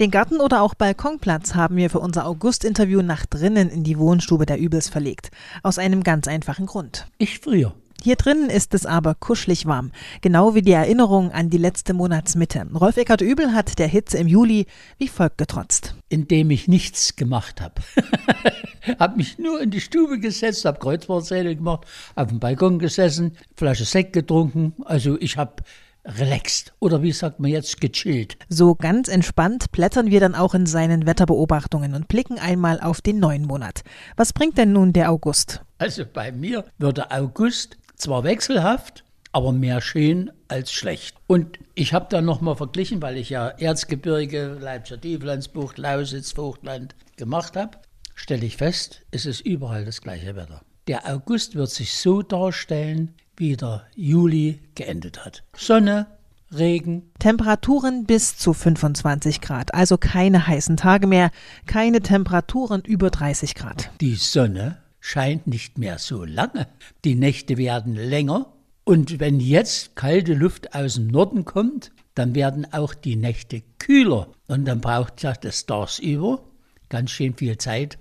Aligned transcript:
Den 0.00 0.12
Garten 0.12 0.40
oder 0.40 0.62
auch 0.62 0.74
Balkonplatz 0.74 1.56
haben 1.56 1.74
wir 1.74 1.90
für 1.90 1.98
unser 1.98 2.24
August-Interview 2.24 3.02
nach 3.02 3.26
drinnen 3.26 3.68
in 3.68 3.82
die 3.82 3.98
Wohnstube 3.98 4.46
der 4.46 4.56
Übels 4.56 4.88
verlegt. 4.88 5.32
Aus 5.64 5.76
einem 5.76 6.04
ganz 6.04 6.28
einfachen 6.28 6.66
Grund. 6.66 7.08
Ich 7.18 7.40
friere. 7.40 7.74
Hier 8.00 8.14
drinnen 8.14 8.48
ist 8.48 8.74
es 8.74 8.86
aber 8.86 9.16
kuschelig 9.16 9.66
warm, 9.66 9.90
genau 10.20 10.54
wie 10.54 10.62
die 10.62 10.70
Erinnerung 10.70 11.32
an 11.32 11.50
die 11.50 11.58
letzte 11.58 11.94
Monatsmitte. 11.94 12.64
Rolf 12.72 12.96
Eckert 12.96 13.22
Übel 13.22 13.54
hat 13.54 13.80
der 13.80 13.88
Hitze 13.88 14.18
im 14.18 14.28
Juli 14.28 14.66
wie 14.98 15.08
folgt 15.08 15.36
getrotzt. 15.36 15.96
Indem 16.08 16.52
ich 16.52 16.68
nichts 16.68 17.16
gemacht 17.16 17.60
habe. 17.60 17.82
habe 19.00 19.16
mich 19.16 19.38
nur 19.38 19.60
in 19.60 19.72
die 19.72 19.80
Stube 19.80 20.20
gesetzt, 20.20 20.64
habe 20.64 20.78
Kreuzworträtsel 20.78 21.56
gemacht, 21.56 21.88
auf 22.14 22.28
dem 22.28 22.38
Balkon 22.38 22.78
gesessen, 22.78 23.36
Flasche 23.56 23.84
Sekt 23.84 24.12
getrunken. 24.12 24.74
Also 24.84 25.18
ich 25.18 25.36
habe 25.36 25.64
relaxed 26.04 26.72
oder 26.80 27.02
wie 27.02 27.12
sagt 27.12 27.40
man 27.40 27.50
jetzt 27.50 27.80
gechillt. 27.80 28.36
So 28.48 28.74
ganz 28.74 29.08
entspannt 29.08 29.70
blättern 29.72 30.10
wir 30.10 30.20
dann 30.20 30.34
auch 30.34 30.54
in 30.54 30.66
seinen 30.66 31.06
Wetterbeobachtungen 31.06 31.94
und 31.94 32.08
blicken 32.08 32.38
einmal 32.38 32.80
auf 32.80 33.00
den 33.00 33.18
neuen 33.18 33.44
Monat. 33.44 33.82
Was 34.16 34.32
bringt 34.32 34.58
denn 34.58 34.72
nun 34.72 34.92
der 34.92 35.10
August? 35.10 35.62
Also 35.78 36.04
bei 36.10 36.32
mir 36.32 36.64
wird 36.78 36.98
der 36.98 37.12
August 37.12 37.76
zwar 37.96 38.24
wechselhaft, 38.24 39.04
aber 39.32 39.52
mehr 39.52 39.80
schön 39.80 40.30
als 40.48 40.72
schlecht. 40.72 41.16
Und 41.26 41.58
ich 41.74 41.92
habe 41.92 42.06
dann 42.08 42.24
nochmal 42.24 42.56
verglichen, 42.56 43.02
weil 43.02 43.16
ich 43.16 43.30
ja 43.30 43.48
Erzgebirge, 43.48 44.56
Leipziger 44.60 45.00
Tieflandsbucht, 45.00 45.78
Lausitz, 45.78 46.32
Vogtland 46.32 46.94
gemacht 47.16 47.56
habe, 47.56 47.78
stelle 48.14 48.46
ich 48.46 48.56
fest, 48.56 49.02
es 49.10 49.26
ist 49.26 49.40
überall 49.40 49.84
das 49.84 50.00
gleiche 50.00 50.34
Wetter. 50.34 50.62
Der 50.88 51.06
August 51.06 51.54
wird 51.54 51.68
sich 51.68 51.92
so 51.92 52.22
darstellen, 52.22 53.14
wie 53.36 53.58
der 53.58 53.84
Juli 53.94 54.60
geendet 54.74 55.22
hat. 55.22 55.44
Sonne, 55.54 56.06
Regen. 56.50 57.10
Temperaturen 57.18 58.04
bis 58.06 58.38
zu 58.38 58.54
25 58.54 59.42
Grad, 59.42 59.74
also 59.74 59.98
keine 59.98 60.46
heißen 60.46 60.78
Tage 60.78 61.06
mehr, 61.06 61.30
keine 61.66 62.00
Temperaturen 62.00 62.80
über 62.80 63.10
30 63.10 63.54
Grad. 63.54 63.90
Die 64.00 64.14
Sonne 64.14 64.78
scheint 64.98 65.46
nicht 65.46 65.76
mehr 65.76 65.98
so 65.98 66.24
lange. 66.24 66.66
Die 67.04 67.16
Nächte 67.16 67.58
werden 67.58 67.94
länger. 67.94 68.46
Und 68.84 69.20
wenn 69.20 69.40
jetzt 69.40 69.94
kalte 69.94 70.32
Luft 70.32 70.74
aus 70.74 70.94
dem 70.94 71.08
Norden 71.08 71.44
kommt, 71.44 71.92
dann 72.14 72.34
werden 72.34 72.66
auch 72.72 72.94
die 72.94 73.16
Nächte 73.16 73.62
kühler. 73.78 74.28
Und 74.46 74.64
dann 74.64 74.80
braucht 74.80 75.22
ja 75.22 75.34
das 75.34 75.66
tagsüber 75.66 76.42
ganz 76.88 77.10
schön 77.10 77.34
viel 77.34 77.58
Zeit, 77.58 77.98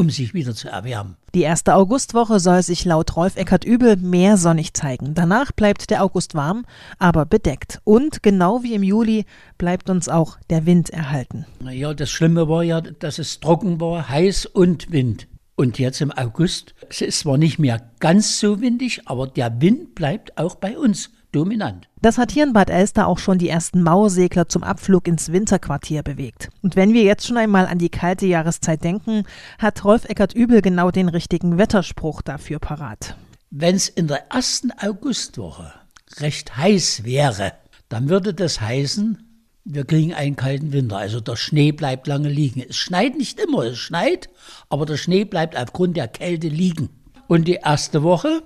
um 0.00 0.08
sich 0.08 0.32
wieder 0.32 0.54
zu 0.54 0.68
erwärmen. 0.68 1.16
Die 1.34 1.42
erste 1.42 1.74
Augustwoche 1.74 2.40
soll 2.40 2.62
sich 2.62 2.86
laut 2.86 3.16
Rolf 3.16 3.36
Eckert 3.36 3.66
Übel 3.66 3.96
mehr 3.96 4.38
sonnig 4.38 4.72
zeigen. 4.72 5.12
Danach 5.12 5.52
bleibt 5.52 5.90
der 5.90 6.02
August 6.02 6.34
warm, 6.34 6.64
aber 6.98 7.26
bedeckt. 7.26 7.80
Und 7.84 8.22
genau 8.22 8.62
wie 8.62 8.72
im 8.72 8.82
Juli 8.82 9.26
bleibt 9.58 9.90
uns 9.90 10.08
auch 10.08 10.38
der 10.48 10.64
Wind 10.64 10.88
erhalten. 10.88 11.44
Ja, 11.70 11.92
das 11.92 12.10
Schlimme 12.10 12.48
war 12.48 12.62
ja, 12.62 12.80
dass 12.80 13.18
es 13.18 13.40
trocken 13.40 13.78
war, 13.78 14.08
heiß 14.08 14.46
und 14.46 14.90
Wind. 14.90 15.28
Und 15.54 15.78
jetzt 15.78 16.00
im 16.00 16.10
August, 16.10 16.74
es 16.90 17.00
ist 17.00 17.20
zwar 17.20 17.38
nicht 17.38 17.58
mehr 17.58 17.80
ganz 18.00 18.40
so 18.40 18.60
windig, 18.60 19.02
aber 19.06 19.28
der 19.28 19.60
Wind 19.60 19.94
bleibt 19.94 20.36
auch 20.36 20.56
bei 20.56 20.76
uns 20.76 21.10
dominant. 21.30 21.88
Das 22.02 22.18
hat 22.18 22.32
hier 22.32 22.42
in 22.42 22.52
Bad 22.52 22.68
Elster 22.68 23.06
auch 23.06 23.18
schon 23.18 23.38
die 23.38 23.48
ersten 23.48 23.82
Mauersegler 23.82 24.48
zum 24.48 24.64
Abflug 24.64 25.06
ins 25.06 25.30
Winterquartier 25.30 26.02
bewegt. 26.02 26.50
Und 26.62 26.74
wenn 26.74 26.92
wir 26.92 27.04
jetzt 27.04 27.26
schon 27.26 27.36
einmal 27.36 27.66
an 27.66 27.78
die 27.78 27.90
kalte 27.90 28.26
Jahreszeit 28.26 28.82
denken, 28.82 29.22
hat 29.58 29.84
Rolf 29.84 30.04
Eckert 30.06 30.34
Übel 30.34 30.62
genau 30.62 30.90
den 30.90 31.08
richtigen 31.08 31.58
Wetterspruch 31.58 32.22
dafür 32.22 32.58
parat. 32.58 33.16
Wenn 33.50 33.76
es 33.76 33.88
in 33.88 34.08
der 34.08 34.32
ersten 34.32 34.72
Augustwoche 34.72 35.72
recht 36.18 36.56
heiß 36.56 37.04
wäre, 37.04 37.52
dann 37.88 38.08
würde 38.08 38.34
das 38.34 38.60
heißen, 38.60 39.29
wir 39.64 39.84
kriegen 39.84 40.14
einen 40.14 40.36
kalten 40.36 40.72
Winter. 40.72 40.96
Also 40.98 41.20
der 41.20 41.36
Schnee 41.36 41.72
bleibt 41.72 42.06
lange 42.06 42.28
liegen. 42.28 42.64
Es 42.68 42.76
schneit 42.76 43.16
nicht 43.16 43.38
immer, 43.38 43.64
es 43.64 43.78
schneit, 43.78 44.28
aber 44.68 44.86
der 44.86 44.96
Schnee 44.96 45.24
bleibt 45.24 45.56
aufgrund 45.56 45.96
der 45.96 46.08
Kälte 46.08 46.48
liegen. 46.48 46.88
Und 47.28 47.46
die 47.46 47.60
erste 47.62 48.02
Woche 48.02 48.42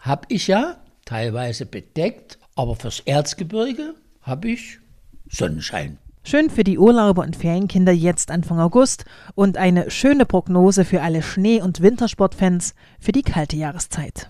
habe 0.00 0.26
ich 0.28 0.46
ja 0.46 0.76
teilweise 1.04 1.66
bedeckt, 1.66 2.38
aber 2.54 2.74
fürs 2.76 3.00
Erzgebirge 3.00 3.94
habe 4.22 4.50
ich 4.50 4.78
Sonnenschein. 5.30 5.98
Schön 6.24 6.50
für 6.50 6.64
die 6.64 6.78
Urlauber 6.78 7.22
und 7.22 7.36
Ferienkinder 7.36 7.92
jetzt 7.92 8.32
Anfang 8.32 8.58
August 8.58 9.04
und 9.36 9.56
eine 9.56 9.90
schöne 9.92 10.26
Prognose 10.26 10.84
für 10.84 11.00
alle 11.00 11.22
Schnee- 11.22 11.62
und 11.62 11.80
Wintersportfans 11.80 12.74
für 12.98 13.12
die 13.12 13.22
kalte 13.22 13.56
Jahreszeit. 13.56 14.28